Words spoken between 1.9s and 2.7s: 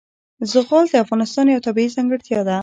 ځانګړتیا ده.